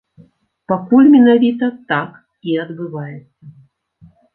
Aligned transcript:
Пакуль 0.73 1.11
менавіта 1.17 1.71
так 1.95 2.19
і 2.51 2.59
адбываецца. 2.67 3.41